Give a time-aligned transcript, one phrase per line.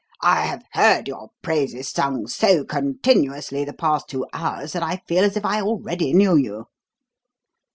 [0.23, 5.23] "I have heard your praises sung so continuously the past two hours that I feel
[5.23, 6.65] as if I already knew you."